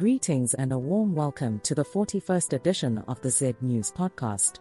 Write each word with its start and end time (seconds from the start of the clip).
Greetings 0.00 0.54
and 0.54 0.72
a 0.72 0.78
warm 0.78 1.14
welcome 1.14 1.60
to 1.60 1.74
the 1.74 1.84
41st 1.84 2.54
edition 2.54 3.04
of 3.06 3.20
the 3.20 3.28
Z 3.28 3.54
News 3.60 3.92
Podcast. 3.92 4.54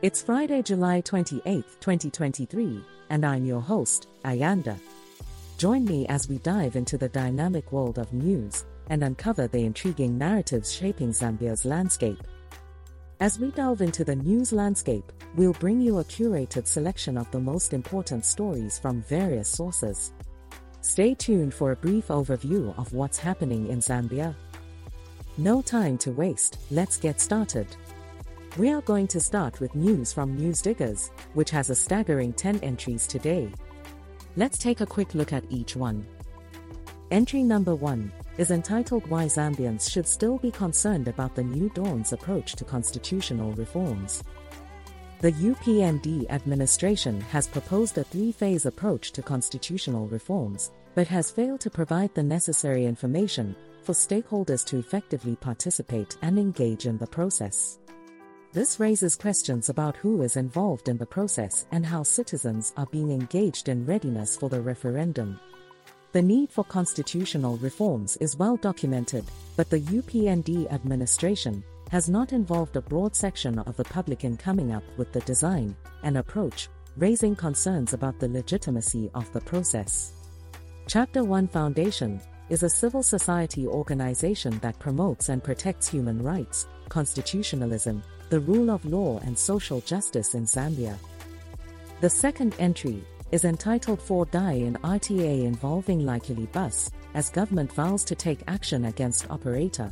It's 0.00 0.22
Friday, 0.22 0.62
July 0.62 1.02
28, 1.02 1.44
2023, 1.78 2.82
and 3.10 3.26
I'm 3.26 3.44
your 3.44 3.60
host, 3.60 4.08
Ayanda. 4.24 4.80
Join 5.58 5.84
me 5.84 6.06
as 6.06 6.26
we 6.26 6.38
dive 6.38 6.74
into 6.74 6.96
the 6.96 7.10
dynamic 7.10 7.70
world 7.70 7.98
of 7.98 8.14
news 8.14 8.64
and 8.88 9.04
uncover 9.04 9.46
the 9.46 9.62
intriguing 9.62 10.16
narratives 10.16 10.72
shaping 10.72 11.10
Zambia's 11.10 11.66
landscape. 11.66 12.26
As 13.20 13.38
we 13.38 13.50
delve 13.50 13.82
into 13.82 14.04
the 14.04 14.16
news 14.16 14.54
landscape, 14.54 15.12
we'll 15.36 15.52
bring 15.52 15.82
you 15.82 15.98
a 15.98 16.04
curated 16.04 16.66
selection 16.66 17.18
of 17.18 17.30
the 17.30 17.40
most 17.40 17.74
important 17.74 18.24
stories 18.24 18.78
from 18.78 19.02
various 19.02 19.50
sources. 19.50 20.14
Stay 20.80 21.14
tuned 21.14 21.52
for 21.52 21.72
a 21.72 21.76
brief 21.76 22.08
overview 22.08 22.74
of 22.78 22.94
what's 22.94 23.18
happening 23.18 23.68
in 23.68 23.80
Zambia. 23.80 24.34
No 25.42 25.60
time 25.60 25.98
to 25.98 26.12
waste, 26.12 26.58
let's 26.70 26.96
get 26.96 27.20
started. 27.20 27.66
We 28.56 28.70
are 28.70 28.80
going 28.82 29.08
to 29.08 29.18
start 29.18 29.58
with 29.58 29.74
news 29.74 30.12
from 30.12 30.38
Newsdiggers, 30.38 31.10
which 31.34 31.50
has 31.50 31.68
a 31.68 31.74
staggering 31.74 32.32
10 32.32 32.60
entries 32.60 33.08
today. 33.08 33.50
Let's 34.36 34.56
take 34.56 34.80
a 34.80 34.86
quick 34.86 35.16
look 35.16 35.32
at 35.32 35.42
each 35.50 35.74
one. 35.74 36.06
Entry 37.10 37.42
number 37.42 37.74
1 37.74 38.12
is 38.38 38.52
entitled 38.52 39.04
Why 39.08 39.24
Zambians 39.24 39.90
Should 39.90 40.06
Still 40.06 40.38
Be 40.38 40.52
Concerned 40.52 41.08
About 41.08 41.34
the 41.34 41.42
New 41.42 41.70
Dawn's 41.70 42.12
Approach 42.12 42.52
to 42.52 42.64
Constitutional 42.64 43.50
Reforms. 43.54 44.22
The 45.22 45.32
UPND 45.32 46.30
administration 46.30 47.20
has 47.32 47.48
proposed 47.48 47.98
a 47.98 48.04
three 48.04 48.30
phase 48.30 48.64
approach 48.64 49.10
to 49.10 49.22
constitutional 49.22 50.06
reforms, 50.06 50.70
but 50.94 51.08
has 51.08 51.32
failed 51.32 51.58
to 51.62 51.70
provide 51.70 52.14
the 52.14 52.22
necessary 52.22 52.86
information 52.86 53.56
for 53.82 53.92
stakeholders 53.92 54.64
to 54.66 54.78
effectively 54.78 55.36
participate 55.36 56.16
and 56.22 56.38
engage 56.38 56.86
in 56.86 56.98
the 56.98 57.06
process. 57.06 57.78
This 58.52 58.78
raises 58.78 59.16
questions 59.16 59.70
about 59.70 59.96
who 59.96 60.22
is 60.22 60.36
involved 60.36 60.88
in 60.88 60.98
the 60.98 61.06
process 61.06 61.66
and 61.72 61.86
how 61.86 62.02
citizens 62.02 62.74
are 62.76 62.86
being 62.86 63.10
engaged 63.10 63.68
in 63.68 63.86
readiness 63.86 64.36
for 64.36 64.50
the 64.50 64.60
referendum. 64.60 65.40
The 66.12 66.20
need 66.20 66.52
for 66.52 66.64
constitutional 66.64 67.56
reforms 67.56 68.18
is 68.18 68.36
well 68.36 68.56
documented, 68.56 69.24
but 69.56 69.70
the 69.70 69.80
UPND 69.80 70.70
administration 70.70 71.64
has 71.90 72.10
not 72.10 72.34
involved 72.34 72.76
a 72.76 72.82
broad 72.82 73.16
section 73.16 73.58
of 73.60 73.76
the 73.78 73.84
public 73.84 74.24
in 74.24 74.36
coming 74.36 74.72
up 74.72 74.84
with 74.98 75.12
the 75.12 75.20
design 75.20 75.74
and 76.02 76.18
approach, 76.18 76.68
raising 76.98 77.34
concerns 77.34 77.94
about 77.94 78.18
the 78.18 78.28
legitimacy 78.28 79.10
of 79.14 79.32
the 79.32 79.40
process. 79.40 80.12
Chapter 80.86 81.24
1 81.24 81.48
Foundation 81.48 82.20
is 82.52 82.62
a 82.62 82.68
civil 82.68 83.02
society 83.02 83.66
organization 83.66 84.58
that 84.58 84.78
promotes 84.78 85.30
and 85.30 85.42
protects 85.42 85.88
human 85.88 86.22
rights, 86.22 86.66
constitutionalism, 86.90 88.02
the 88.28 88.40
rule 88.40 88.70
of 88.70 88.84
law, 88.84 89.18
and 89.20 89.38
social 89.38 89.80
justice 89.80 90.34
in 90.34 90.44
Zambia. 90.44 90.98
The 92.02 92.10
second 92.10 92.54
entry 92.58 93.02
is 93.30 93.46
entitled 93.46 94.02
Four 94.02 94.26
Die 94.26 94.52
in 94.68 94.74
RTA 94.84 95.44
involving 95.44 96.04
Likely 96.04 96.44
Bus, 96.52 96.90
as 97.14 97.30
government 97.30 97.72
vows 97.72 98.04
to 98.04 98.14
take 98.14 98.42
action 98.46 98.84
against 98.84 99.30
operator. 99.30 99.90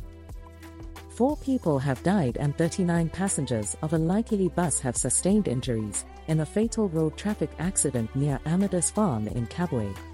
Four 1.15 1.37
people 1.37 1.79
have 1.79 2.03
died 2.03 2.37
and 2.39 2.55
39 2.55 3.09
passengers 3.09 3.75
of 3.81 3.93
a 3.93 3.97
Likely 3.97 4.49
bus 4.49 4.79
have 4.81 4.95
sustained 4.95 5.47
injuries 5.47 6.05
in 6.27 6.41
a 6.41 6.45
fatal 6.45 6.89
road 6.89 7.17
traffic 7.17 7.49
accident 7.57 8.15
near 8.15 8.39
Amadeus 8.45 8.91
Farm 8.91 9.27
in 9.29 9.47
Kabwe. 9.47 10.10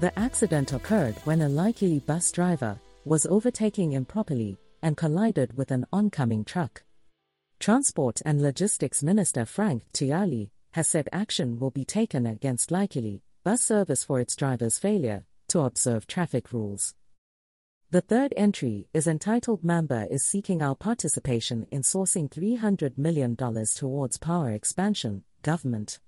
The 0.00 0.18
accident 0.18 0.72
occurred 0.72 1.14
when 1.24 1.42
a 1.42 1.48
Likely 1.48 2.00
bus 2.00 2.32
driver 2.32 2.78
was 3.04 3.26
overtaking 3.26 3.92
improperly 3.92 4.58
and 4.82 4.96
collided 4.96 5.56
with 5.56 5.70
an 5.70 5.86
oncoming 5.92 6.44
truck. 6.44 6.82
Transport 7.60 8.20
and 8.24 8.42
Logistics 8.42 9.02
Minister 9.02 9.46
Frank 9.46 9.84
Tayali 9.92 10.50
has 10.72 10.88
said 10.88 11.08
action 11.12 11.58
will 11.58 11.70
be 11.70 11.84
taken 11.84 12.26
against 12.26 12.72
Likely 12.72 13.22
bus 13.44 13.62
service 13.62 14.02
for 14.02 14.18
its 14.18 14.34
driver's 14.34 14.78
failure 14.78 15.24
to 15.48 15.60
observe 15.60 16.06
traffic 16.06 16.52
rules. 16.52 16.94
The 17.90 18.00
third 18.00 18.34
entry 18.36 18.88
is 18.92 19.06
entitled 19.06 19.62
Maamba 19.62 20.10
is 20.10 20.24
seeking 20.24 20.60
our 20.60 20.74
participation 20.74 21.68
in 21.70 21.82
sourcing 21.82 22.28
$300 22.28 22.98
million 22.98 23.36
towards 23.36 24.18
power 24.18 24.50
expansion, 24.50 25.22
government. 25.42 26.00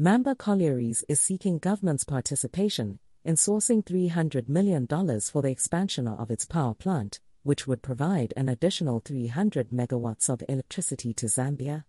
Maamba 0.00 0.36
Collieries 0.36 1.02
is 1.08 1.20
seeking 1.20 1.58
government's 1.58 2.04
participation 2.04 3.00
in 3.24 3.34
sourcing 3.34 3.82
$300 3.82 4.48
million 4.48 4.86
for 4.86 5.42
the 5.42 5.50
expansion 5.50 6.06
of 6.06 6.30
its 6.30 6.44
power 6.44 6.72
plant, 6.72 7.18
which 7.42 7.66
would 7.66 7.82
provide 7.82 8.32
an 8.36 8.48
additional 8.48 9.00
300 9.00 9.70
megawatts 9.70 10.28
of 10.28 10.40
electricity 10.48 11.12
to 11.12 11.26
Zambia. 11.26 11.82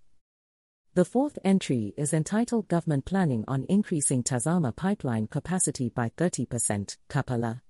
The 0.96 1.06
fourth 1.06 1.38
entry 1.44 1.94
is 1.98 2.12
entitled 2.12 2.68
Government 2.68 3.06
Planning 3.06 3.46
on 3.48 3.68
Increasing 3.70 4.24
Tazama 4.24 4.76
Pipeline 4.76 5.28
Capacity 5.28 5.90
by 5.90 6.10
30%, 6.18 6.98
Kapala. 7.12 7.62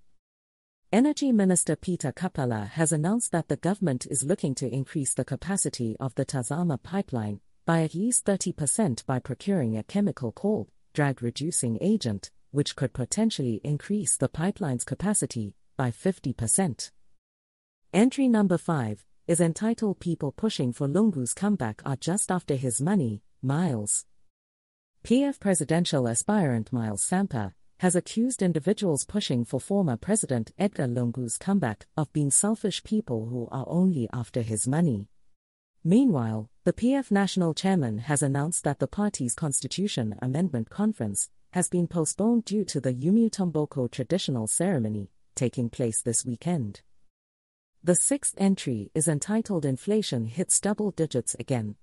Energy 0.93 1.33
Minister 1.33 1.75
Peter 1.75 2.13
Kapala 2.13 2.65
has 2.69 2.93
announced 2.93 3.33
that 3.33 3.49
the 3.49 3.57
government 3.57 4.07
is 4.09 4.23
looking 4.23 4.55
to 4.55 4.73
increase 4.73 5.13
the 5.13 5.25
capacity 5.25 5.97
of 5.99 6.15
the 6.15 6.25
Tazama 6.25 6.81
pipeline 6.81 7.41
by 7.69 7.83
at 7.83 7.93
least 7.93 8.25
30% 8.25 9.05
by 9.05 9.19
procuring 9.19 9.77
a 9.77 9.83
chemical 9.83 10.31
called 10.31 10.71
drag 10.95 11.21
reducing 11.21 11.77
agent, 11.81 12.31
which 12.49 12.75
could 12.75 12.93
potentially 12.93 13.61
increase 13.63 14.17
the 14.17 14.27
pipeline's 14.27 14.83
capacity 14.83 15.53
by 15.77 15.91
50%. 15.91 16.89
Entry 17.93 18.27
number 18.27 18.57
5 18.57 19.05
is 19.27 19.39
entitled 19.39 19.99
People 19.99 20.31
Pushing 20.31 20.73
for 20.73 20.87
Lungu's 20.87 21.35
Comeback 21.35 21.83
Are 21.85 21.95
Just 21.95 22.31
After 22.31 22.55
His 22.55 22.81
Money, 22.81 23.21
Miles. 23.43 24.03
PF 25.03 25.39
presidential 25.39 26.07
aspirant 26.07 26.73
Miles 26.73 27.07
Sampa 27.07 27.53
has 27.81 27.95
accused 27.95 28.41
individuals 28.41 29.05
pushing 29.05 29.45
for 29.45 29.59
former 29.59 29.95
President 29.95 30.51
Edgar 30.57 30.87
Lungu's 30.87 31.37
comeback 31.37 31.85
of 31.95 32.11
being 32.13 32.31
selfish 32.31 32.83
people 32.83 33.27
who 33.27 33.47
are 33.51 33.65
only 33.67 34.09
after 34.11 34.41
his 34.41 34.67
money. 34.67 35.07
Meanwhile, 35.83 36.49
the 36.69 36.73
PF 36.73 37.09
national 37.09 37.55
chairman 37.55 37.97
has 37.97 38.21
announced 38.21 38.63
that 38.63 38.77
the 38.77 38.85
party's 38.85 39.33
constitution 39.33 40.13
amendment 40.21 40.69
conference 40.69 41.27
has 41.53 41.67
been 41.67 41.87
postponed 41.87 42.45
due 42.45 42.63
to 42.63 42.79
the 42.79 42.93
Umutomboko 42.93 43.89
traditional 43.89 44.45
ceremony 44.45 45.09
taking 45.33 45.67
place 45.67 45.99
this 46.03 46.23
weekend. 46.23 46.81
The 47.83 47.95
sixth 47.95 48.35
entry 48.37 48.91
is 48.93 49.07
entitled 49.07 49.65
Inflation 49.65 50.27
Hits 50.27 50.59
Double 50.59 50.91
Digits 50.91 51.35
Again. 51.39 51.73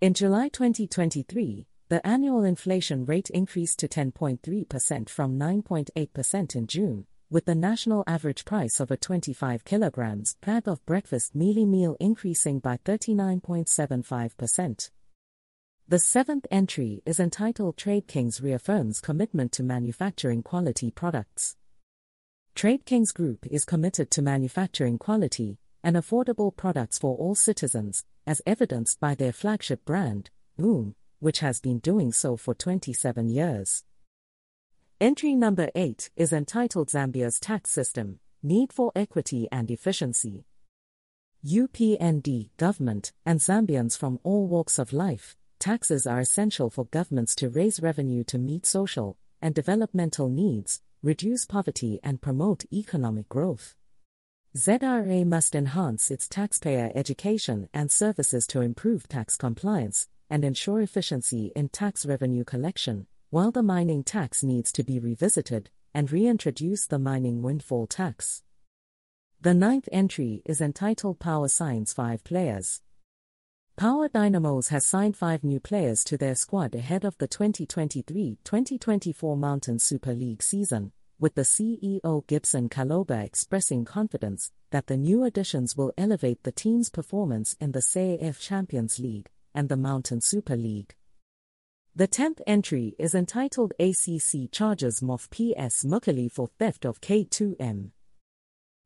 In 0.00 0.12
July 0.12 0.48
2023, 0.48 1.68
the 1.88 2.04
annual 2.04 2.42
inflation 2.42 3.04
rate 3.04 3.30
increased 3.30 3.78
to 3.78 3.86
10.3% 3.86 5.08
from 5.08 5.38
9.8% 5.38 6.56
in 6.56 6.66
June, 6.66 7.06
with 7.30 7.44
the 7.44 7.54
national 7.54 8.04
average 8.06 8.44
price 8.44 8.80
of 8.80 8.90
a 8.90 8.96
25 8.96 9.64
kilograms 9.64 10.36
bag 10.44 10.68
of 10.68 10.84
breakfast 10.86 11.36
mealie 11.36 11.66
meal 11.66 11.96
increasing 12.00 12.58
by 12.58 12.78
39.75%. 12.84 14.90
The 15.86 15.98
seventh 15.98 16.46
entry 16.50 17.02
is 17.04 17.20
entitled 17.20 17.76
Trade 17.76 18.06
Kings 18.06 18.40
reaffirms 18.40 19.00
commitment 19.00 19.52
to 19.52 19.62
manufacturing 19.62 20.42
quality 20.42 20.90
products. 20.90 21.56
Trade 22.54 22.86
Kings 22.86 23.12
Group 23.12 23.46
is 23.50 23.64
committed 23.64 24.10
to 24.12 24.22
manufacturing 24.22 24.96
quality 24.96 25.58
and 25.82 25.96
affordable 25.96 26.56
products 26.56 26.98
for 26.98 27.16
all 27.16 27.34
citizens, 27.34 28.04
as 28.26 28.40
evidenced 28.46 29.00
by 29.00 29.14
their 29.14 29.32
flagship 29.32 29.84
brand, 29.84 30.30
Boom, 30.56 30.94
which 31.18 31.40
has 31.40 31.60
been 31.60 31.80
doing 31.80 32.12
so 32.12 32.36
for 32.36 32.54
27 32.54 33.28
years. 33.28 33.84
Entry 35.04 35.34
number 35.34 35.68
8 35.74 36.08
is 36.16 36.32
entitled 36.32 36.88
Zambia's 36.88 37.38
Tax 37.38 37.70
System 37.70 38.20
Need 38.42 38.72
for 38.72 38.90
Equity 38.96 39.46
and 39.52 39.70
Efficiency. 39.70 40.46
UPND, 41.44 42.48
government, 42.56 43.12
and 43.26 43.38
Zambians 43.38 43.98
from 43.98 44.18
all 44.22 44.46
walks 44.46 44.78
of 44.78 44.94
life, 44.94 45.36
taxes 45.58 46.06
are 46.06 46.20
essential 46.20 46.70
for 46.70 46.86
governments 46.86 47.34
to 47.34 47.50
raise 47.50 47.82
revenue 47.82 48.24
to 48.24 48.38
meet 48.38 48.64
social 48.64 49.18
and 49.42 49.54
developmental 49.54 50.30
needs, 50.30 50.80
reduce 51.02 51.44
poverty, 51.44 52.00
and 52.02 52.22
promote 52.22 52.64
economic 52.72 53.28
growth. 53.28 53.74
ZRA 54.56 55.26
must 55.26 55.54
enhance 55.54 56.10
its 56.10 56.26
taxpayer 56.26 56.90
education 56.94 57.68
and 57.74 57.92
services 57.92 58.46
to 58.46 58.62
improve 58.62 59.06
tax 59.06 59.36
compliance 59.36 60.08
and 60.30 60.46
ensure 60.46 60.80
efficiency 60.80 61.52
in 61.54 61.68
tax 61.68 62.06
revenue 62.06 62.42
collection 62.42 63.06
while 63.34 63.50
the 63.50 63.64
mining 63.64 64.04
tax 64.04 64.44
needs 64.44 64.70
to 64.70 64.84
be 64.84 65.00
revisited 65.00 65.68
and 65.92 66.12
reintroduce 66.12 66.86
the 66.86 67.00
mining 67.00 67.42
windfall 67.42 67.84
tax. 67.84 68.44
The 69.40 69.52
ninth 69.52 69.88
entry 69.90 70.40
is 70.44 70.60
entitled 70.60 71.18
Power 71.18 71.48
signs 71.48 71.92
five 71.92 72.22
players. 72.22 72.80
Power 73.76 74.06
Dynamos 74.06 74.68
has 74.68 74.86
signed 74.86 75.16
five 75.16 75.42
new 75.42 75.58
players 75.58 76.04
to 76.04 76.16
their 76.16 76.36
squad 76.36 76.76
ahead 76.76 77.04
of 77.04 77.18
the 77.18 77.26
2023 77.26 78.38
2024 78.44 79.36
MTN 79.36 79.80
Super 79.80 80.14
League 80.14 80.40
season, 80.40 80.92
with 81.18 81.34
the 81.34 81.42
CEO 81.42 82.24
Gibson 82.28 82.68
Kaloba 82.68 83.24
expressing 83.24 83.84
confidence 83.84 84.52
that 84.70 84.86
the 84.86 84.96
new 84.96 85.24
additions 85.24 85.76
will 85.76 85.92
elevate 85.98 86.44
the 86.44 86.52
team's 86.52 86.88
performance 86.88 87.56
in 87.60 87.72
the 87.72 87.80
CAF 87.80 88.38
Champions 88.38 89.00
League 89.00 89.28
and 89.52 89.68
the 89.68 89.76
MTN 89.76 90.22
Super 90.22 90.54
League. 90.54 90.94
The 91.96 92.08
10th 92.08 92.40
entry 92.44 92.96
is 92.98 93.14
entitled 93.14 93.72
ACC 93.78 94.50
charges 94.50 95.00
MOF 95.00 95.30
PS 95.30 95.84
Mukhali 95.84 96.28
for 96.28 96.48
theft 96.58 96.84
of 96.84 97.00
K2M. 97.00 97.92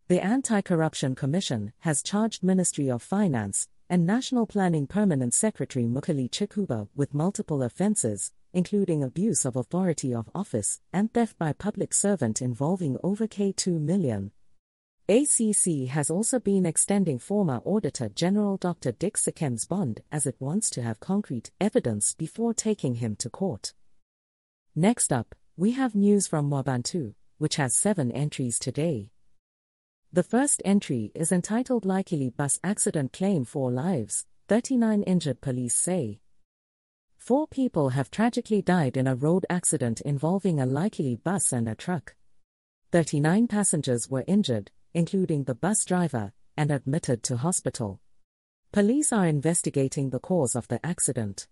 The 0.09 0.23
Anti-Corruption 0.23 1.15
Commission 1.15 1.73
has 1.79 2.03
charged 2.03 2.43
Ministry 2.43 2.91
of 2.91 3.01
Finance 3.01 3.69
and 3.89 4.05
National 4.05 4.47
Planning 4.47 4.87
Permanent 4.87 5.33
Secretary 5.33 5.87
Mukhali 5.87 6.29
Chikuba 6.29 6.89
with 6.95 7.15
multiple 7.15 7.63
offences, 7.63 8.33
including 8.53 9.03
abuse 9.03 9.47
of 9.47 9.57
authority 9.57 10.13
of 10.13 10.29
office 10.35 10.81
and 10.93 11.11
theft 11.15 11.39
by 11.39 11.55
public 11.55 11.95
servant 11.95 12.43
involving 12.43 12.99
over 13.03 13.27
K2 13.27 13.81
million. 13.81 14.33
ACC 15.11 15.89
has 15.89 16.11
also 16.11 16.39
been 16.39 16.67
extending 16.67 17.19
former 17.19 17.63
Auditor 17.65 18.11
General 18.11 18.59
Dr. 18.59 18.93
Dick 18.93 19.17
Sichembe's 19.17 19.65
bond 19.65 20.03
as 20.13 20.27
it 20.27 20.37
wants 20.39 20.69
to 20.69 20.83
have 20.83 21.01
concrete 21.01 21.51
evidence 21.59 22.13
before 22.13 22.53
taking 22.53 22.97
him 22.97 23.17
to 23.17 23.31
court. 23.31 23.73
Next 24.77 25.11
up, 25.11 25.35
we 25.57 25.71
have 25.71 25.95
news 25.95 26.27
from 26.27 26.51
Mwebantu, 26.51 27.15
which 27.39 27.57
has 27.57 27.75
seven 27.75 28.13
entries 28.13 28.59
today. 28.59 29.11
The 30.13 30.23
first 30.23 30.61
entry 30.63 31.11
is 31.15 31.33
entitled 31.33 31.87
Likely 31.87 32.29
Bus 32.29 32.61
Accident 32.63 33.15
Claim 33.15 33.47
Four 33.47 33.71
Lives, 33.71 34.27
39 34.49 35.05
Injured 35.05 35.41
Police 35.41 35.75
Say. 35.75 36.21
Four 37.17 37.47
people 37.47 37.89
have 37.91 38.11
tragically 38.11 38.61
died 38.61 38.99
in 38.99 39.07
a 39.07 39.17
road 39.17 39.47
accident 39.49 40.03
involving 40.03 40.61
a 40.61 40.67
likely 40.67 41.17
bus 41.17 41.51
and 41.51 41.67
a 41.67 41.75
truck. 41.75 42.15
39 42.93 43.49
passengers 43.49 44.11
were 44.11 44.25
injured, 44.27 44.71
including 44.95 45.45
the 45.45 45.55
bus 45.55 45.85
driver, 45.85 46.33
and 46.57 46.71
admitted 46.71 47.23
to 47.25 47.37
hospital. 47.37 48.01
Police 48.73 49.13
are 49.13 49.27
investigating 49.27 50.11
the 50.11 50.19
cause 50.19 50.55
of 50.55 50.69
the 50.69 50.85
accident. 50.85 51.47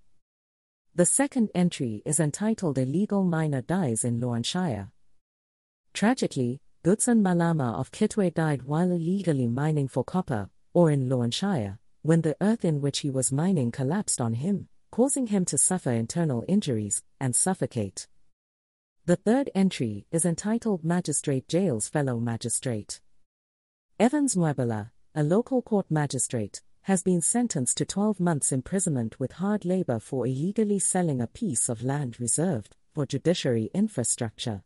The 0.95 1.07
second 1.07 1.51
entry 1.55 2.03
is 2.05 2.21
entitled 2.21 2.79
Illegal 2.79 3.25
Miner 3.25 3.63
Dies 3.63 4.05
in 4.05 4.21
Luanshya. 4.21 4.91
Tragically, 5.93 6.61
Goodson 6.83 7.23
Malama 7.23 7.79
of 7.79 7.93
Kitwe 7.93 8.33
died 8.33 8.63
while 8.63 8.91
illegally 8.91 9.47
mining 9.47 9.89
for 9.89 10.05
copper, 10.05 10.51
or 10.73 10.91
in 10.91 11.09
Luanshya, 11.09 11.79
when 12.03 12.23
the 12.23 12.37
earth 12.41 12.65
in 12.65 12.81
which 12.81 13.01
he 13.01 13.11
was 13.11 13.33
mining 13.33 13.71
collapsed 13.71 14.21
on 14.21 14.35
him 14.35 14.69
causing 14.97 15.27
him 15.27 15.45
to 15.45 15.59
suffer 15.59 15.91
internal 15.91 16.43
injuries 16.49 17.03
and 17.21 17.37
suffocate. 17.37 18.09
The 19.05 19.17
third 19.17 19.51
entry 19.55 20.07
is 20.11 20.25
entitled 20.25 20.85
Magistrate 20.85 21.47
Jails 21.49 21.87
Fellow 21.87 22.19
Magistrate. 22.19 23.03
Evans 23.99 24.37
Mwebela, 24.37 24.91
a 25.15 25.23
local 25.23 25.63
court 25.63 25.87
magistrate, 25.89 26.61
has 26.83 27.03
been 27.03 27.23
sentenced 27.23 27.79
to 27.79 27.87
12 27.87 28.21
months 28.21 28.53
imprisonment 28.53 29.19
with 29.19 29.33
hard 29.33 29.65
labor 29.65 29.99
for 29.99 30.27
illegally 30.27 30.79
selling 30.79 31.23
a 31.23 31.27
piece 31.27 31.71
of 31.71 31.83
land 31.83 32.21
reserved 32.21 32.77
for 32.93 33.07
judiciary 33.07 33.71
infrastructure. 33.73 34.63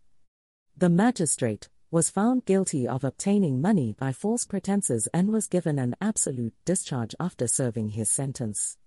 The 0.76 0.88
magistrate 0.88 1.68
was 1.92 2.10
found 2.10 2.44
guilty 2.44 2.88
of 2.88 3.04
obtaining 3.04 3.60
money 3.60 3.94
by 3.96 4.12
false 4.12 4.44
pretenses 4.44 5.06
and 5.14 5.28
was 5.28 5.46
given 5.46 5.78
an 5.78 5.94
absolute 6.00 6.54
discharge 6.64 7.14
after 7.20 7.46
serving 7.46 7.90
his 7.90 8.10
sentence. 8.10 8.78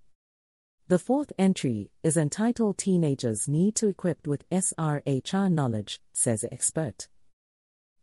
The 0.89 0.99
fourth 0.99 1.31
entry 1.39 1.89
is 2.03 2.17
entitled 2.17 2.77
Teenagers 2.77 3.47
Need 3.47 3.75
to 3.75 3.87
Equipped 3.87 4.27
with 4.27 4.49
SRHR 4.49 5.49
Knowledge, 5.49 6.01
says 6.11 6.43
expert. 6.51 7.07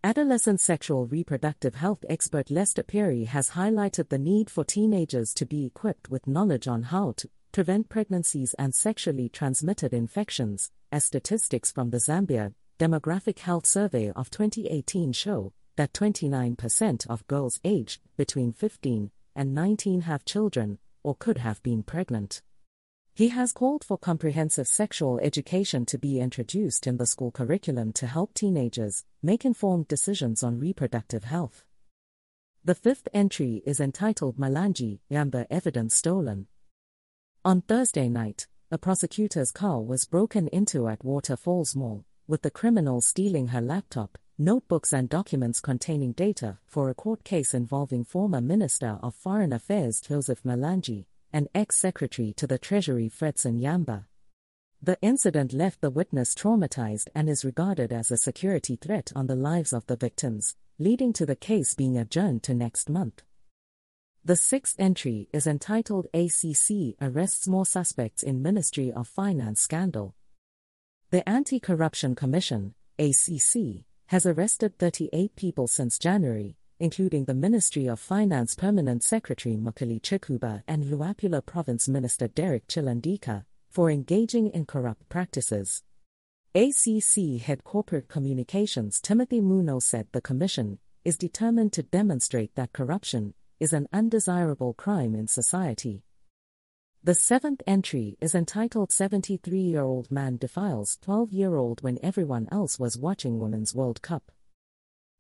Adolescent 0.02 0.58
sexual 0.58 1.06
reproductive 1.06 1.75
health 1.75 2.06
expert 2.08 2.50
Lester 2.50 2.82
Perry 2.82 3.25
has 3.25 3.50
highlighted 3.50 4.08
the 4.08 4.17
need 4.17 4.49
for 4.49 4.64
teenagers 4.64 5.35
to 5.35 5.44
be 5.44 5.67
equipped 5.67 6.08
with 6.08 6.26
knowledge 6.26 6.67
on 6.67 6.85
how 6.85 7.12
to 7.19 7.29
prevent 7.52 7.91
pregnancies 7.91 8.55
and 8.55 8.75
sexually 8.75 9.29
transmitted 9.29 9.93
infections, 9.93 10.70
as 10.91 11.05
statistics 11.05 11.70
from 11.70 11.91
the 11.91 11.99
Zambia 11.99 12.55
Demographic 12.79 13.41
Health 13.41 13.67
Survey 13.67 14.11
of 14.12 14.31
2018 14.31 15.12
show 15.12 15.52
that 15.76 15.93
29% 15.93 17.06
of 17.06 17.26
girls 17.26 17.61
aged 17.62 18.00
between 18.17 18.55
15 18.55 19.11
and 19.37 19.55
19 19.55 20.00
have 20.02 20.25
children 20.25 20.79
or 21.02 21.14
could 21.14 21.37
have 21.37 21.62
been 21.62 21.82
pregnant. 21.82 22.41
He 23.15 23.29
has 23.29 23.53
called 23.53 23.85
for 23.85 23.99
comprehensive 23.99 24.69
sexual 24.69 25.19
education 25.21 25.85
to 25.87 25.99
be 25.99 26.21
introduced 26.21 26.87
in 26.87 26.97
the 26.97 27.07
school 27.07 27.31
curriculum 27.31 27.93
to 27.95 28.07
help 28.07 28.33
teenagers 28.35 29.05
make 29.23 29.45
informed 29.45 29.89
decisions 29.89 30.43
on 30.43 30.59
reproductive 30.59 31.25
health. 31.25 31.65
The 32.65 32.75
fifth 32.75 33.09
entry 33.12 33.62
is 33.67 33.81
entitled 33.81 34.37
Malanji 34.39 35.01
Yamba 35.11 35.47
Evidence 35.51 35.97
Stolen. 35.97 36.47
On 37.45 37.62
Thursday 37.62 38.09
night, 38.09 38.47
a 38.71 38.79
prosecutor's 38.79 39.51
car 39.51 39.81
was 39.81 40.05
broken 40.05 40.47
into 40.49 40.87
at 40.89 41.05
Waterfalls 41.05 41.75
Mall, 41.75 42.05
with 42.29 42.43
the 42.43 42.51
criminal 42.51 43.01
stealing 43.01 43.49
her 43.49 43.61
laptop, 43.61 44.19
notebooks, 44.39 44.93
and 44.93 45.09
documents 45.09 45.61
containing 45.61 46.12
data 46.12 46.59
for 46.67 46.89
a 46.89 46.95
court 46.95 47.25
case 47.25 47.55
involving 47.55 48.05
former 48.05 48.41
Minister 48.41 48.99
of 49.03 49.15
Foreign 49.15 49.53
Affairs 49.53 50.01
Joseph 50.01 50.43
Malanji 50.45 51.07
and 51.32 51.49
ex 51.55 51.77
secretary 51.77 52.32
to 52.37 52.47
the 52.47 52.59
Treasury 52.59 53.09
Fredson 53.09 53.61
Yamba. 53.61 54.06
The 54.82 54.99
incident 55.03 55.53
left 55.53 55.81
the 55.81 55.91
witness 55.91 56.35
traumatized 56.35 57.09
and 57.15 57.29
is 57.29 57.44
regarded 57.44 57.93
as 57.93 58.11
a 58.11 58.17
security 58.17 58.77
threat 58.77 59.12
on 59.15 59.27
the 59.27 59.37
lives 59.37 59.73
of 59.73 59.87
the 59.87 59.97
victims, 59.97 60.56
leading 60.79 61.12
to 61.12 61.27
the 61.27 61.37
case 61.37 61.75
being 61.75 61.99
adjourned 61.99 62.43
to 62.44 62.55
next 62.55 62.88
month. 62.88 63.23
The 64.25 64.37
sixth 64.37 64.77
entry 64.79 65.29
is 65.32 65.47
entitled 65.47 66.06
ACC 66.12 66.94
Arrests 67.00 67.49
More 67.49 67.67
Suspects 67.67 68.23
in 68.23 68.43
Ministry 68.43 68.93
of 68.93 69.09
Finance 69.09 69.61
Scandal. 69.61 70.15
The 71.11 71.26
Anti 71.29 71.59
Corruption 71.59 72.15
Commission, 72.15 72.75
ACC, 72.99 73.85
has 74.06 74.26
arrested 74.26 74.79
38 74.79 75.37
people 75.37 75.69
since 75.69 75.99
January, 75.99 76.56
including 76.81 77.27
the 77.27 77.35
Ministry 77.35 77.87
of 77.87 78.00
Finance 78.00 78.55
Permanent 78.55 79.05
Secretary 79.05 79.55
Mukhali 79.55 80.00
Chikuba 80.00 80.62
and 80.67 80.85
Luapula 80.85 81.44
Province 81.44 81.88
Minister 81.88 82.27
Derek 82.27 82.67
Chilundika, 82.67 83.44
for 83.69 83.91
engaging 83.91 84.49
in 84.49 84.65
corrupt 84.65 85.09
practices. 85.09 85.82
ACC 86.55 87.41
Head 87.41 87.62
Corporate 87.62 88.09
Communications 88.09 89.00
Timothy 89.00 89.41
Moono 89.41 89.81
said 89.81 90.09
the 90.11 90.21
Commission 90.21 90.79
is 91.05 91.17
determined 91.17 91.73
to 91.75 91.82
demonstrate 91.82 92.55
that 92.56 92.73
corruption 92.73 93.35
is 93.61 93.73
an 93.73 93.87
undesirable 93.93 94.75
crime 94.75 95.14
in 95.14 95.28
society. 95.28 96.02
The 97.04 97.14
seventh 97.14 97.62
entry 97.66 98.16
is 98.21 98.35
entitled 98.35 98.90
73 98.90 99.59
year 99.59 99.83
old 99.83 100.11
man 100.11 100.38
defiles 100.38 100.99
12 101.02 101.33
year 101.33 101.54
old 101.54 101.83
when 101.83 101.99
everyone 102.02 102.49
else 102.50 102.78
was 102.78 102.99
watching 102.99 103.38
Women's 103.38 103.75
World 103.75 104.02
Cup. 104.02 104.33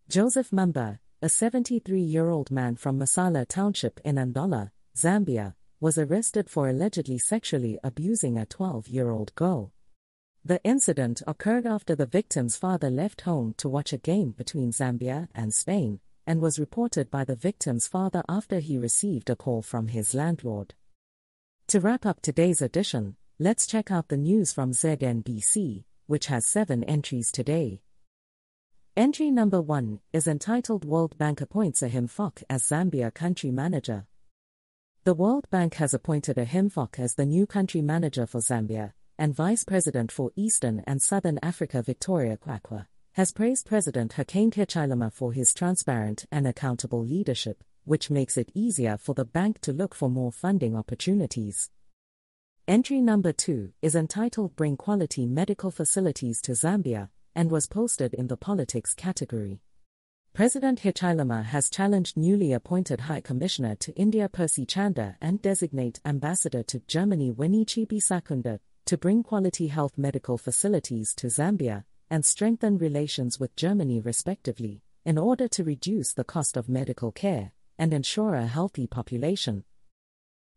Joseph 0.08 0.52
Mamba, 0.52 0.98
a 1.22 1.28
73 1.28 2.00
year 2.00 2.30
old 2.30 2.50
man 2.50 2.76
from 2.76 2.98
Masala 2.98 3.46
Township 3.46 4.00
in 4.06 4.16
Ndola, 4.16 4.70
Zambia, 4.96 5.54
was 5.78 5.98
arrested 5.98 6.48
for 6.48 6.66
allegedly 6.66 7.18
sexually 7.18 7.78
abusing 7.84 8.38
a 8.38 8.46
12 8.46 8.88
year 8.88 9.10
old 9.10 9.34
girl. 9.34 9.70
The 10.46 10.62
incident 10.64 11.20
occurred 11.26 11.66
after 11.66 11.94
the 11.94 12.06
victim's 12.06 12.56
father 12.56 12.88
left 12.88 13.20
home 13.20 13.52
to 13.58 13.68
watch 13.68 13.92
a 13.92 13.98
game 13.98 14.30
between 14.30 14.72
Zambia 14.72 15.28
and 15.34 15.52
Spain, 15.52 16.00
and 16.26 16.40
was 16.40 16.58
reported 16.58 17.10
by 17.10 17.24
the 17.24 17.36
victim's 17.36 17.86
father 17.86 18.22
after 18.26 18.58
he 18.58 18.78
received 18.78 19.28
a 19.28 19.36
call 19.36 19.60
from 19.60 19.88
his 19.88 20.14
landlord. 20.14 20.72
To 21.66 21.80
wrap 21.80 22.06
up 22.06 22.22
today's 22.22 22.62
edition, 22.62 23.16
let's 23.38 23.66
check 23.66 23.90
out 23.90 24.08
the 24.08 24.16
news 24.16 24.54
from 24.54 24.72
ZNBC, 24.72 25.84
which 26.06 26.28
has 26.28 26.46
seven 26.46 26.82
entries 26.84 27.30
today. 27.30 27.82
Entry 28.96 29.30
number 29.30 29.62
1 29.62 30.00
is 30.12 30.26
entitled 30.26 30.84
World 30.84 31.16
Bank 31.16 31.40
appoints 31.40 31.80
Achim 31.80 32.08
Fock 32.08 32.42
as 32.50 32.64
Zambia 32.64 33.14
country 33.14 33.52
manager. 33.52 34.06
The 35.04 35.14
World 35.14 35.48
Bank 35.48 35.74
has 35.74 35.94
appointed 35.94 36.36
Achim 36.36 36.68
Fock 36.68 36.98
as 36.98 37.14
the 37.14 37.24
new 37.24 37.46
country 37.46 37.82
manager 37.82 38.26
for 38.26 38.40
Zambia, 38.40 38.92
and 39.16 39.32
Vice 39.32 39.62
President 39.62 40.10
for 40.10 40.32
Eastern 40.34 40.82
and 40.88 41.00
Southern 41.00 41.38
Africa 41.40 41.82
Victoria 41.82 42.36
Kwakwa 42.36 42.86
has 43.12 43.30
praised 43.30 43.66
President 43.66 44.14
Hakainde 44.14 44.54
Hichilema 44.54 45.12
for 45.12 45.32
his 45.32 45.54
transparent 45.54 46.26
and 46.32 46.48
accountable 46.48 47.04
leadership, 47.04 47.62
which 47.84 48.10
makes 48.10 48.36
it 48.36 48.50
easier 48.54 48.98
for 48.98 49.14
the 49.14 49.24
bank 49.24 49.60
to 49.60 49.72
look 49.72 49.94
for 49.94 50.10
more 50.10 50.32
funding 50.32 50.74
opportunities. 50.74 51.70
Entry 52.66 53.00
number 53.00 53.32
2 53.32 53.72
is 53.82 53.94
entitled 53.94 54.56
Bring 54.56 54.76
Quality 54.76 55.26
Medical 55.26 55.70
Facilities 55.70 56.42
to 56.42 56.52
Zambia, 56.52 57.08
and 57.34 57.50
was 57.50 57.66
posted 57.66 58.14
in 58.14 58.26
the 58.26 58.36
politics 58.36 58.94
category. 58.94 59.60
President 60.32 60.80
Hichilema 60.82 61.44
has 61.44 61.68
challenged 61.68 62.16
newly 62.16 62.52
appointed 62.52 63.00
High 63.00 63.20
Commissioner 63.20 63.74
to 63.76 63.92
India 63.94 64.28
Percy 64.28 64.64
Chanda 64.64 65.16
and 65.20 65.42
designate 65.42 66.00
Ambassador 66.04 66.62
to 66.62 66.80
Germany 66.86 67.32
Winichi 67.32 67.86
Bisakunda 67.86 68.60
to 68.86 68.96
bring 68.96 69.22
quality 69.22 69.66
health 69.66 69.98
medical 69.98 70.38
facilities 70.38 71.14
to 71.14 71.26
Zambia, 71.26 71.84
and 72.10 72.24
strengthen 72.24 72.78
relations 72.78 73.38
with 73.38 73.54
Germany, 73.56 74.00
respectively, 74.00 74.82
in 75.04 75.16
order 75.16 75.46
to 75.48 75.64
reduce 75.64 76.12
the 76.12 76.24
cost 76.24 76.56
of 76.56 76.68
medical 76.68 77.12
care 77.12 77.52
and 77.78 77.94
ensure 77.94 78.34
a 78.34 78.46
healthy 78.46 78.86
population. 78.86 79.64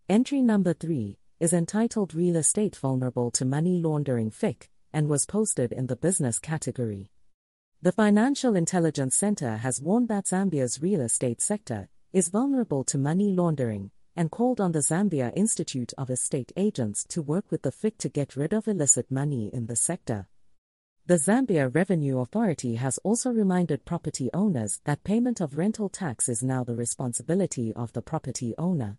Entry 0.10 0.42
number 0.42 0.74
3 0.74 1.18
is 1.40 1.54
entitled 1.54 2.14
Real 2.14 2.36
Estate 2.36 2.76
Vulnerable 2.76 3.32
to 3.32 3.46
Money 3.46 3.80
Laundering 3.80 4.32
FIC 4.32 4.70
and 4.94 5.10
was 5.10 5.26
posted 5.26 5.72
in 5.72 5.88
the 5.88 5.96
business 5.96 6.40
category. 6.40 7.10
The 7.82 7.92
Financial 7.92 8.56
Intelligence 8.56 9.16
Center 9.16 9.58
has 9.58 9.82
warned 9.82 10.08
that 10.08 10.26
Zambia's 10.28 10.82
real 10.82 11.02
estate 11.02 11.42
sector 11.42 11.90
is 12.14 12.30
vulnerable 12.30 12.84
to 12.86 12.98
money 12.98 13.34
laundering 13.34 13.92
and 14.16 14.32
called 14.32 14.62
on 14.62 14.72
the 14.72 14.80
Zambia 14.80 15.34
Institute 15.36 15.94
of 15.98 16.10
Estate 16.10 16.52
Agents 16.56 17.04
to 17.10 17.22
work 17.22 17.46
with 17.50 17.64
the 17.64 17.72
FIC 17.72 17.98
to 17.98 18.10
get 18.10 18.36
rid 18.36 18.54
of 18.54 18.68
illicit 18.68 19.10
money 19.10 19.50
in 19.52 19.66
the 19.66 19.76
sector. 19.76 20.28
The 21.08 21.16
Zambia 21.16 21.74
Revenue 21.74 22.20
Authority 22.20 22.76
has 22.76 22.98
also 23.00 23.32
reminded 23.32 23.84
property 23.84 24.30
owners 24.34 24.80
that 24.86 25.04
payment 25.04 25.42
of 25.42 25.58
rental 25.58 25.90
tax 25.90 26.30
is 26.30 26.42
now 26.42 26.64
the 26.64 26.76
responsibility 26.76 27.74
of 27.74 27.92
the 27.92 28.02
property 28.02 28.54
owner. 28.58 28.98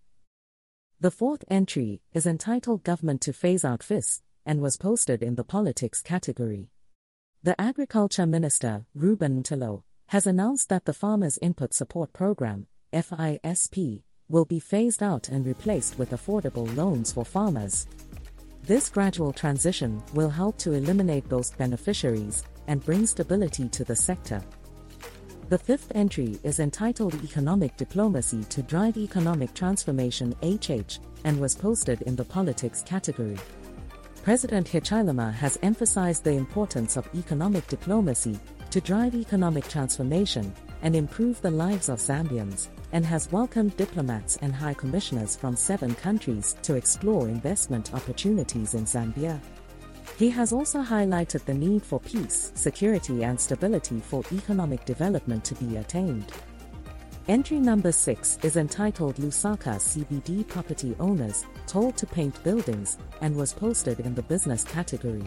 The 1.00 1.10
fourth 1.10 1.44
entry 1.48 2.02
is 2.12 2.26
entitled 2.26 2.84
Government 2.84 3.22
to 3.22 3.32
Phase 3.32 3.64
Out 3.64 3.82
FIS 3.82 4.20
and 4.46 4.60
was 4.60 4.76
posted 4.76 5.22
in 5.22 5.34
the 5.34 5.44
politics 5.44 6.02
category. 6.02 6.68
The 7.42 7.60
Agriculture 7.60 8.26
Minister, 8.26 8.86
Ruben 8.94 9.42
Mtolo, 9.42 9.82
has 10.06 10.26
announced 10.26 10.68
that 10.68 10.84
the 10.84 10.92
Farmers 10.92 11.38
Input 11.42 11.74
Support 11.74 12.12
Program, 12.12 12.66
FISP, 12.92 14.02
will 14.28 14.44
be 14.44 14.60
phased 14.60 15.02
out 15.02 15.28
and 15.28 15.44
replaced 15.44 15.98
with 15.98 16.10
affordable 16.10 16.74
loans 16.76 17.12
for 17.12 17.24
farmers. 17.24 17.86
This 18.62 18.88
gradual 18.88 19.32
transition 19.32 20.02
will 20.14 20.30
help 20.30 20.56
to 20.58 20.72
eliminate 20.72 21.28
those 21.28 21.50
beneficiaries 21.50 22.44
and 22.66 22.84
bring 22.84 23.06
stability 23.06 23.68
to 23.68 23.84
the 23.84 23.96
sector. 23.96 24.42
The 25.50 25.58
fifth 25.58 25.92
entry 25.94 26.38
is 26.42 26.58
entitled 26.58 27.22
Economic 27.22 27.76
Diplomacy 27.76 28.44
to 28.44 28.62
Drive 28.62 28.96
Economic 28.96 29.52
Transformation 29.52 30.34
HH 30.42 30.98
and 31.24 31.38
was 31.38 31.54
posted 31.54 32.00
in 32.02 32.16
the 32.16 32.24
politics 32.24 32.82
category. 32.82 33.36
President 34.24 34.66
Hichilema 34.66 35.34
has 35.34 35.58
emphasized 35.60 36.24
the 36.24 36.30
importance 36.30 36.96
of 36.96 37.06
economic 37.14 37.66
diplomacy 37.66 38.40
to 38.70 38.80
drive 38.80 39.14
economic 39.14 39.68
transformation 39.68 40.50
and 40.80 40.96
improve 40.96 41.42
the 41.42 41.50
lives 41.50 41.90
of 41.90 41.98
Zambians, 41.98 42.68
and 42.92 43.04
has 43.04 43.30
welcomed 43.30 43.76
diplomats 43.76 44.38
and 44.38 44.54
high 44.54 44.72
commissioners 44.72 45.36
from 45.36 45.54
seven 45.54 45.94
countries 45.94 46.56
to 46.62 46.74
explore 46.74 47.28
investment 47.28 47.92
opportunities 47.92 48.72
in 48.72 48.86
Zambia. 48.86 49.38
He 50.16 50.30
has 50.30 50.54
also 50.54 50.80
highlighted 50.80 51.44
the 51.44 51.52
need 51.52 51.82
for 51.82 52.00
peace, 52.00 52.50
security, 52.54 53.24
and 53.24 53.38
stability 53.38 54.00
for 54.00 54.24
economic 54.32 54.86
development 54.86 55.44
to 55.44 55.54
be 55.56 55.76
attained. 55.76 56.32
Entry 57.26 57.58
number 57.58 57.90
6 57.90 58.40
is 58.42 58.58
entitled 58.58 59.16
Lusaka 59.16 59.76
CBD 59.76 60.46
Property 60.46 60.94
Owners 61.00 61.46
Told 61.66 61.96
to 61.96 62.06
Paint 62.06 62.42
Buildings 62.44 62.98
and 63.22 63.34
was 63.34 63.54
posted 63.54 64.00
in 64.00 64.14
the 64.14 64.22
business 64.22 64.62
category. 64.62 65.24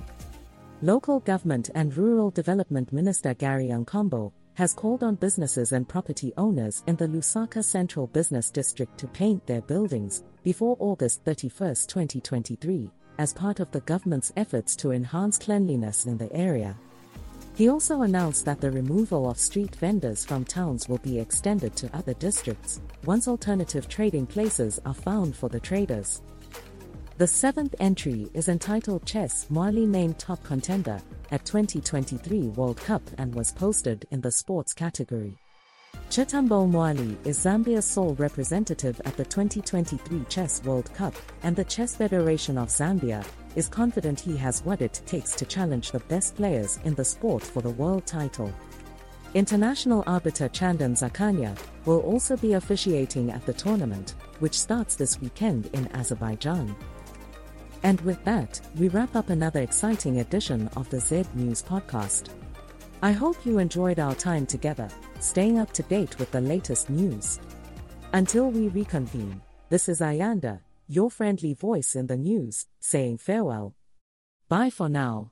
Local 0.84 1.22
Government 1.22 1.72
and 1.74 1.98
Rural 1.98 2.30
Development 2.30 2.94
Minister 2.94 3.34
Gary 3.34 3.70
Nkombo 3.70 4.32
has 4.54 4.76
called 4.76 5.02
on 5.02 5.16
businesses 5.16 5.72
and 5.72 5.90
property 5.90 6.32
owners 6.38 6.84
in 6.86 6.96
the 6.98 7.08
Lusaka 7.08 7.66
Central 7.66 8.06
Business 8.06 8.52
District 8.52 8.96
to 9.00 9.08
paint 9.08 9.48
their 9.48 9.62
buildings 9.62 10.24
before 10.44 10.78
August 10.80 11.24
31, 11.24 11.70
2023, 11.88 12.92
as 13.18 13.34
part 13.34 13.60
of 13.60 13.72
the 13.72 13.82
government's 13.82 14.32
efforts 14.38 14.76
to 14.76 14.92
enhance 14.92 15.40
cleanliness 15.40 16.06
in 16.06 16.16
the 16.20 16.32
area. 16.32 16.78
He 17.58 17.70
also 17.70 18.04
announced 18.04 18.46
that 18.46 18.62
the 18.62 18.70
removal 18.70 19.28
of 19.28 19.40
street 19.40 19.76
vendors 19.78 20.24
from 20.24 20.46
towns 20.46 20.88
will 20.88 21.00
be 21.00 21.18
extended 21.18 21.76
to 21.78 21.90
other 21.98 22.14
districts 22.14 22.80
once 23.04 23.28
alternative 23.28 23.90
trading 23.90 24.28
places 24.28 24.80
are 24.86 24.94
found 24.94 25.36
for 25.36 25.50
the 25.50 25.60
traders. 25.60 26.22
The 27.18 27.26
seventh 27.26 27.74
entry 27.80 28.30
is 28.36 28.48
entitled 28.48 29.08
Chess 29.08 29.48
Mwali 29.52 29.88
named 29.88 30.20
top 30.20 30.44
contender 30.44 31.02
at 31.32 31.46
2023 31.46 32.50
World 32.50 32.78
Cup 32.78 33.02
and 33.18 33.34
was 33.34 33.54
posted 33.54 34.06
in 34.12 34.22
the 34.22 34.32
sports 34.32 34.72
category. 34.72 35.36
Chitumbo 36.12 36.70
Mwali 36.70 37.18
is 37.26 37.40
Zambia's 37.40 37.86
sole 37.86 38.14
representative 38.20 39.02
at 39.04 39.18
the 39.18 39.26
2023 39.26 40.26
Chess 40.30 40.64
World 40.64 40.94
Cup, 40.94 41.16
and 41.42 41.56
the 41.56 41.66
Chess 41.66 41.96
Federation 41.96 42.56
of 42.60 42.68
Zambia 42.68 43.26
is 43.58 43.68
confident 43.68 44.20
he 44.20 44.38
has 44.38 44.64
what 44.64 44.82
it 44.84 45.02
takes 45.08 45.34
to 45.34 45.44
challenge 45.44 45.90
the 45.90 46.00
best 46.02 46.36
players 46.36 46.80
in 46.86 46.94
the 46.94 47.04
sport 47.04 47.42
for 47.42 47.64
the 47.64 47.72
world 47.72 48.06
title. 48.06 48.54
International 49.34 50.04
arbiter 50.06 50.48
Chandan 50.48 50.96
Zakanya 50.96 51.58
will 51.86 52.02
also 52.02 52.38
be 52.38 52.54
officiating 52.54 53.32
at 53.32 53.44
the 53.48 53.54
tournament, 53.54 54.14
which 54.40 54.58
starts 54.58 54.96
this 54.96 55.20
weekend 55.20 55.72
in 55.74 55.88
Azerbaijan. 55.96 56.76
And 57.82 58.00
with 58.02 58.24
that, 58.26 58.62
we 58.78 58.90
wrap 58.90 59.16
up 59.16 59.32
another 59.32 59.62
exciting 59.62 60.20
edition 60.20 60.70
of 60.76 60.88
the 60.92 61.00
Z 61.00 61.26
News 61.34 61.64
Podcast. 61.64 62.30
I 63.02 63.12
hope 63.12 63.44
you 63.44 63.58
enjoyed 63.58 64.00
our 64.00 64.14
time 64.14 64.46
together, 64.46 64.88
staying 65.20 65.58
up 65.58 65.72
to 65.74 65.84
date 65.84 66.20
with 66.20 66.30
the 66.30 66.42
latest 66.42 66.92
news. 66.92 67.40
Until 68.14 68.52
we 68.52 68.68
reconvene, 68.68 69.42
this 69.70 69.90
is 69.90 70.02
Ayanda, 70.02 70.60
your 70.88 71.12
friendly 71.12 71.54
voice 71.54 71.96
in 71.96 72.08
the 72.08 72.18
news, 72.18 72.66
saying 72.80 73.18
farewell. 73.18 73.76
Bye 74.50 74.70
for 74.70 74.90
now. 74.90 75.32